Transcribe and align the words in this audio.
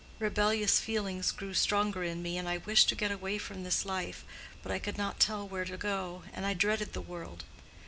Rebellious 0.17 0.79
feelings 0.79 1.31
grew 1.31 1.53
stronger 1.53 2.03
in 2.03 2.23
me, 2.23 2.35
and 2.35 2.49
I 2.49 2.57
wished 2.57 2.89
to 2.89 2.95
get 2.95 3.11
away 3.11 3.37
from 3.37 3.63
this 3.63 3.85
life; 3.85 4.23
but 4.63 4.71
I 4.71 4.79
could 4.79 4.97
not 4.97 5.19
tell 5.19 5.47
where 5.47 5.65
to 5.65 5.77
go, 5.77 6.23
and 6.33 6.43
I 6.43 6.55
dreaded 6.55 6.93
the 6.93 7.01
world. 7.01 7.43